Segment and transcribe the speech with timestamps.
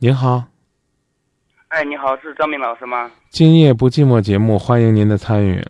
[0.00, 0.44] 您好，
[1.70, 3.10] 哎，你好，是张明老师吗？
[3.30, 5.60] 今夜不寂寞节目，欢迎您的参与。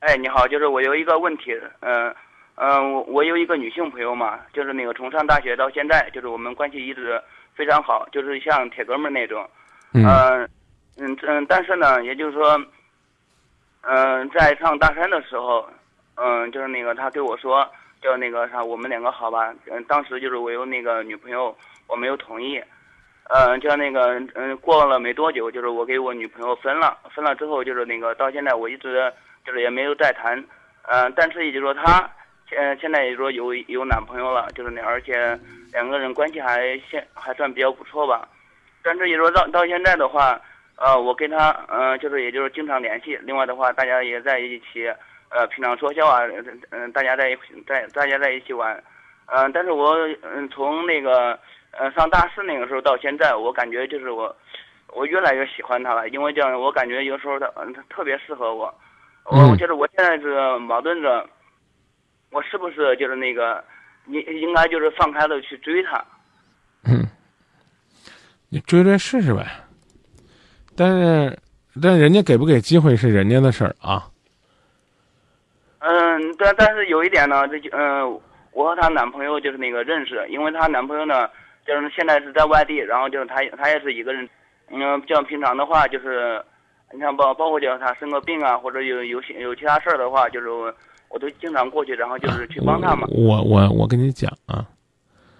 [0.00, 2.14] 哎，你好，就是我有一个问题，嗯、
[2.56, 7.18] 嗯、我我有一个女性朋友嘛，就是那个从上大学到现在，就是我们关系一直
[7.54, 9.48] 非常好，就是像铁哥们儿那种。
[9.94, 10.48] 嗯嗯
[10.98, 12.60] 嗯嗯，但是呢，也就是说，
[13.80, 15.66] 嗯、在上大三的时候，
[16.16, 17.66] 嗯、就是那个他对我说，
[18.02, 19.50] 叫那个啥，我们两个好吧？
[19.72, 22.62] 嗯、当时就是我有那个女朋友，我没有同意。
[23.28, 29.12] 嗯、就那个嗯、过了没多久，就是我给我女朋友分了，分了之后就是那个到现在我一直
[29.44, 30.42] 就是也没有再谈。
[30.88, 32.08] 嗯、但是也就是说她
[32.48, 35.36] 现现在也就说有有男朋友了，就是那而且
[35.72, 38.28] 两个人关系还现还算比较不错吧。
[38.84, 40.40] 但是也说到到现在的话，
[40.76, 43.18] 呃，我跟他，呃，就是也就是经常联系。
[43.22, 44.86] 另外的话，大家也在一起，
[45.30, 46.22] 呃，平常说笑啊，
[46.70, 48.80] 嗯、大家在一起在大家在一起玩，
[49.26, 51.38] 嗯、但是我，嗯、从那个，
[51.72, 54.34] 呃，上大四那个时候到现在，我感觉就是我，
[54.94, 58.72] 我越来越喜欢他了，因为这样我感觉有时候他，嗯，他特别适合我，
[59.24, 61.28] 我嗯我觉得我现在是矛盾着，
[62.30, 63.62] 我是不是就是那个，
[64.06, 66.04] 应应该就是放开了去追他？
[66.84, 67.04] 嗯，
[68.48, 69.44] 你追追试试呗。
[70.76, 71.38] 但是，
[71.82, 74.04] 但人家给不给机会是人家的事儿啊。
[75.78, 78.20] 嗯，但但是有一点呢，这就嗯、
[78.56, 81.28] 我和她男朋友就是那个认识，因为她男朋友呢，
[81.66, 84.26] 就是现在是在外地，然后就是她她也是一个人，
[84.70, 86.42] 嗯，像平常的话就是，
[86.90, 90.74] 你看包包括叫她生个病啊，或者有有些有其他事儿的话，就是我
[91.10, 94.66] 我都经常过去，然后就是去帮她嘛，我我我跟你讲啊，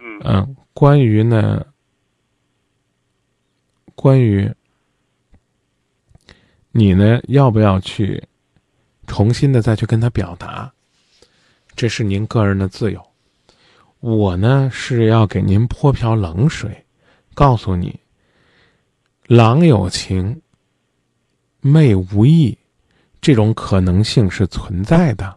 [0.00, 0.18] 嗯。
[0.24, 1.66] 嗯，关于呢，
[3.94, 4.50] 关于
[6.72, 8.22] 你呢，要不要去
[9.06, 10.72] 重新的再去跟她表达，
[11.74, 13.00] 这是您个人的自由。
[14.00, 16.84] 我呢是要给您泼瓢冷水，
[17.34, 17.98] 告诉你，
[19.26, 20.40] 郎有情，
[21.60, 22.56] 妹无意，
[23.20, 25.36] 这种可能性是存在的，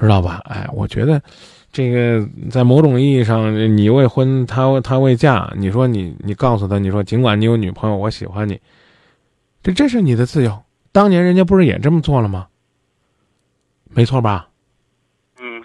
[0.00, 0.42] 知道吧？
[0.46, 1.22] 哎，我觉得。
[1.72, 8.58] 这个在某种意义上，你未婚，他他未嫁，你说你你告诉他，你说尽管你有女朋友，我喜欢你，
[9.62, 10.58] 这这是你的自由。
[10.90, 12.46] 当年人家不是也这么做了吗？
[13.90, 14.48] 没错吧？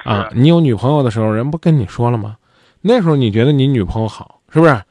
[0.03, 2.37] 啊，你有女朋友的时候，人不跟你说了吗？
[2.81, 4.81] 那时候你觉得你女朋友好，是不是？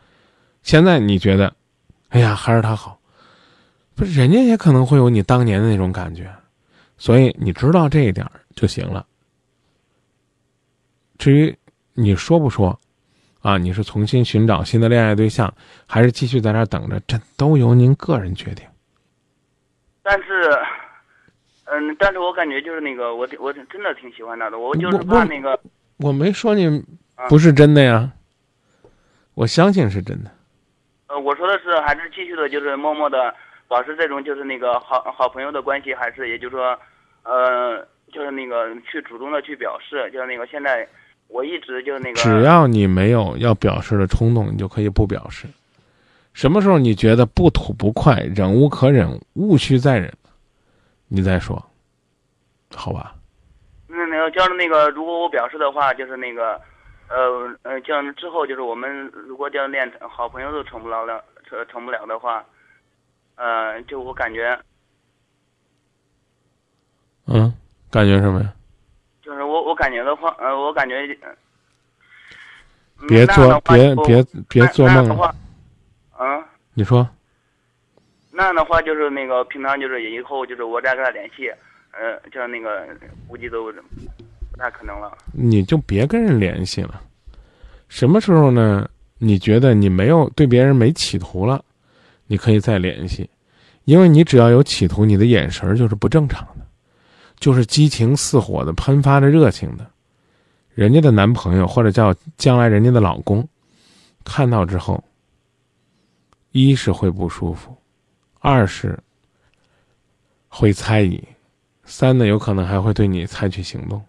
[0.63, 1.55] 现在你觉得，
[2.11, 2.99] 哎呀，还是她好，
[3.95, 4.13] 不是？
[4.13, 6.31] 人家也可能会有你当年的那种感觉，
[6.99, 9.05] 所以你知道这一点就行了。
[11.19, 11.57] 至于
[11.95, 12.79] 你说不说，
[13.41, 15.53] 啊，你是重新寻找新的恋爱对象，
[15.87, 18.65] 还是继续在那儿等着，这都由您个人决定。
[20.03, 20.51] 但是，
[21.73, 25.59] 嗯，但是我感觉就是那个我我真的挺喜欢他的，我就是怕那个，
[25.99, 26.83] 我没说你
[27.29, 28.11] 不是真的呀，
[29.35, 30.31] 我相信是真的。
[31.07, 33.33] 呃，我说的是还是继续的，就是默默的
[33.69, 36.77] 保持这种就是那个好好朋友的关系，还是也就是说，
[37.23, 40.87] 呃，就是那个去主动的去表示，就是那个现在
[41.29, 45.47] 我一直就是那个，只要你没有要表示的冲动，你就可以不表示。
[46.33, 50.13] 什么时候你觉得不吐不快、忍无可忍、勿需再忍，
[51.13, 51.61] 你再说，
[52.77, 53.17] 好吧？
[53.89, 56.61] 那那个就是那个，如果我表示的话，就是那个，
[57.09, 62.45] 呃呃，这样之后就是我们如果这样练好朋友都成不了了，成成不了的话，
[63.35, 64.57] 呃，就我感觉
[67.27, 67.53] 嗯，
[67.91, 68.53] 感觉什么呀？
[69.21, 71.03] 就是我我感觉的话，呃，我感觉，
[73.01, 75.03] 嗯别做别别别做梦了。
[75.03, 75.35] 那样的话，
[76.21, 76.45] 嗯，
[76.75, 77.09] 你说，
[78.41, 81.51] 那样的话就是那个平常就是以后就是我再跟他联系，
[81.93, 82.89] 呃，就是那个
[83.29, 83.71] 估计都
[84.51, 85.13] 不太可能了。
[85.31, 87.03] 你就别跟人联系了。
[87.91, 88.89] 什么时候呢？
[89.19, 91.63] 你觉得你没有对别人没企图了，
[92.27, 93.29] 你可以再联系，
[93.85, 96.65] 因为你只要有企图，你的眼神就是不正常的，
[97.39, 99.87] 就是激情似火的、喷发着热情的。
[100.73, 103.47] 人家的男朋友或者叫将来人家的老公，
[104.25, 105.05] 看到之后，
[106.53, 107.77] 一是会不舒服，
[108.41, 108.99] 二是
[110.49, 111.23] 会猜疑，
[111.85, 114.03] 三呢有可能还会对你采取行动。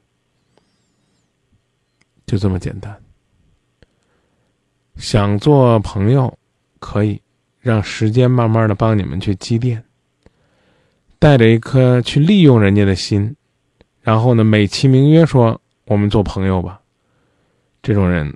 [2.25, 2.97] 就这么简单。
[4.95, 6.37] 想做朋友，
[6.79, 7.21] 可以
[7.59, 9.83] 让时间慢慢的帮你们去积淀，
[11.19, 13.35] 带着一颗去利用人家的心，
[14.01, 16.79] 然后呢美其名曰说我们做朋友吧，
[17.83, 18.33] 这种人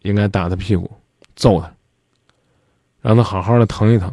[0.00, 0.90] 应该打他屁股，
[1.36, 1.72] 揍他，
[3.00, 4.12] 让他好好的疼一疼。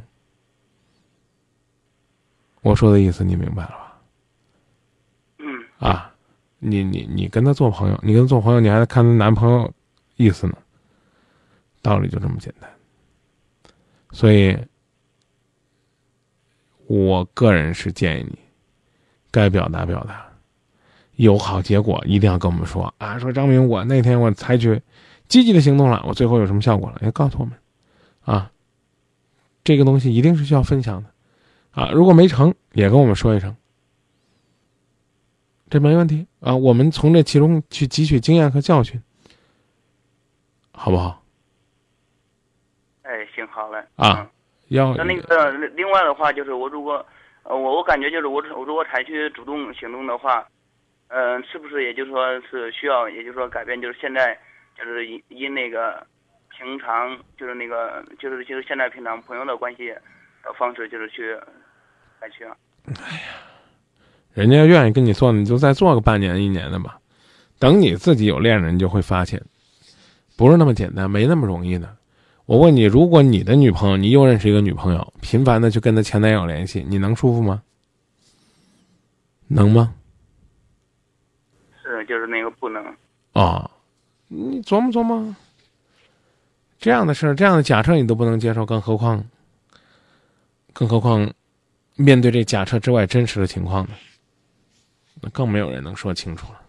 [2.62, 4.02] 我说的意思你明白了吧？
[5.40, 5.46] 嗯
[5.80, 6.14] 啊，
[6.60, 9.72] 你你你跟他做朋友，你跟他做朋友，你还得看他男朋友
[10.18, 10.54] 意思呢。
[11.82, 12.70] 道理就这么简单。
[14.12, 14.58] 所以，
[16.88, 18.38] 我个人是建议你，
[19.32, 20.26] 该表达表达，
[21.16, 23.18] 有好结果一定要跟我们说啊！
[23.18, 24.82] 说张明，我那天我采取
[25.30, 26.98] 积极的行动了，我最后有什么效果了？
[27.04, 27.54] 要告诉我们
[28.26, 28.52] 啊！
[29.64, 31.10] 这个东西一定是需要分享的
[31.80, 31.92] 啊！
[31.94, 33.56] 如果没成，也跟我们说一声，
[35.70, 36.54] 这没问题啊！
[36.54, 39.02] 我们从这其中去汲取经验和教训，
[40.74, 41.24] 好不好？
[43.04, 43.82] 哎，行，好嘞。
[43.96, 44.30] 啊，
[44.68, 47.06] 要那那个另外的话，就是我如果
[47.44, 50.46] 呃我我感觉就是我我如果采取主动行动的话，
[51.08, 54.38] 嗯，是不是也就是说是需要，也就是说改变，就是现在
[54.78, 56.06] 就是因因那个
[56.50, 59.88] 平常就是那个就是就是现在平常朋友的关系
[60.44, 61.40] 的方式，就是去
[62.20, 62.44] 采取。
[62.44, 63.24] 哎呀，
[64.34, 67.00] 人家愿意跟你做，你就再做个半年一年的吧。
[67.58, 69.42] 等你自己有恋人，你就会发现，
[70.38, 71.96] 不是那么简单，没那么容易的。
[72.46, 77.62] 我问你，如果你的女朋友，你又认识一个女朋友，频繁的去跟她前男友联系，你能舒服吗？
[79.48, 79.94] 能吗？
[81.84, 82.84] 是，就是那个不能。
[83.34, 83.70] 啊，
[84.28, 85.36] 你琢磨琢磨，
[86.80, 89.24] 这样的事儿，这样的假设你都不能接受，更何况，
[90.74, 91.32] 更何况，
[92.02, 93.92] 面对这假设之外真实的情况呢？
[95.22, 96.62] 那更没有人能说清楚了。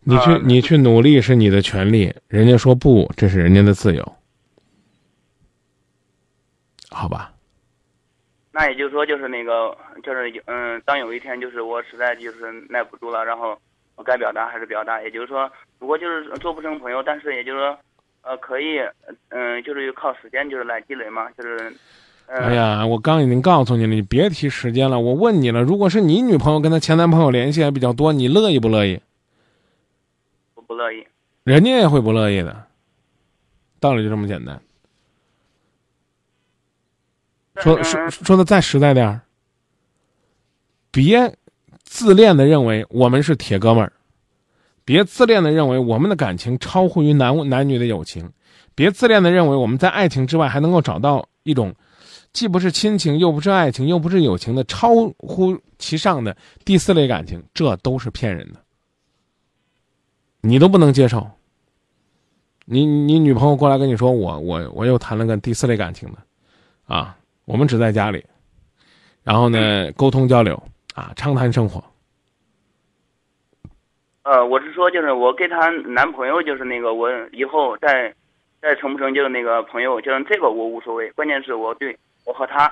[0.00, 4.16] 你去，你去努力是你的权利，人家说不，这是人家的自由，
[6.88, 7.34] 好吧？
[8.50, 13.60] 那也就是说，就是那个，就是嗯，当有一天就是我实在就是耐不住了，然后
[13.96, 15.02] 我该表达还是表达。
[15.02, 17.78] 也就是说，如果就是做不成朋友，但是也就是说，
[18.22, 18.78] 呃，可以，
[19.28, 21.70] 嗯，就是靠时间就是来积累嘛，就是。
[22.30, 25.00] 哎呀，我刚已经告诉你了，你别提时间了。
[25.00, 29.00] 我问你了，如果是你女朋友跟她前男朋友联系还比较多，你乐意不乐意？
[30.54, 31.06] 我不乐意。
[31.44, 32.66] 人家也会不乐意的，
[33.80, 34.60] 道理就这么简单。
[37.56, 39.22] 说说说的再实在点儿，
[40.90, 41.34] 别
[41.82, 43.92] 自恋的认为我们是铁哥们儿，
[44.84, 48.30] 别自恋的认为我们的感情超乎于男男女的友情，
[48.74, 51.74] 别自恋的认为我们在爱情之外还能够找到一种。
[52.38, 58.60] 既不是亲情，又不是爱情，又不是友情的超乎其上的第四类感情，这都是骗人的。
[60.42, 61.28] 你都不能接受。
[62.64, 66.18] 你你女朋友过来跟你说，我我我又谈了个第四类感情的，
[66.86, 68.24] 啊，我们只在家里，
[69.24, 70.62] 然后呢沟通交流
[70.94, 71.82] 啊，畅谈生活。
[74.22, 78.14] 呃，我是说，就是我跟她男朋友，就是那个我以后再
[78.62, 81.98] 再成不成就那个朋友，就是这个我无所谓，关键是我对。
[82.28, 82.70] 我和他，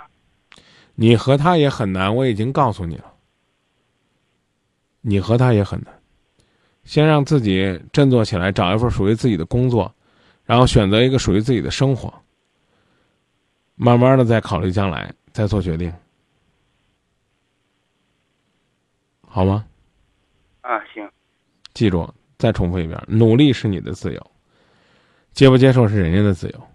[0.94, 2.14] 你和他也很难。
[2.14, 3.10] 我已经告诉你了，
[5.00, 5.98] 你和他也很难。
[6.84, 9.90] 先让自己振作起来，找一份属于自己的工作，
[10.44, 12.12] 然后选择一个属于自己的生活。
[13.76, 15.90] 慢慢的再考虑将来，再做决定，
[19.26, 19.64] 好吗？
[20.60, 21.10] 啊，行。
[21.72, 22.06] 记住，
[22.36, 24.30] 再重复一遍：努力是你的自由，
[25.32, 26.68] 接不接受是人家的自由。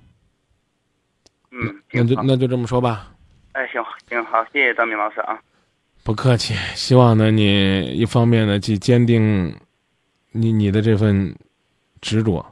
[1.62, 3.12] 嗯，那就那就这么说吧。
[3.54, 5.40] 哎，行行好，谢谢张明老师啊。
[6.04, 9.56] 不客气，希望呢你一方面呢既坚定
[10.32, 11.36] 你你的这份
[12.02, 12.44] 执着，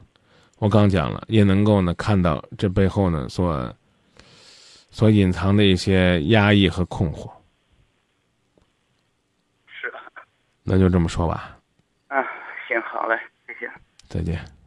[0.58, 3.74] 我刚讲了，也能够呢看到这背后呢所
[4.90, 7.28] 所隐藏的一些压抑和困惑。
[9.66, 9.92] 是。
[10.62, 11.58] 那就这么说吧。
[12.08, 12.22] 啊，
[12.68, 13.68] 行，好嘞，谢谢。
[14.06, 14.59] 再见。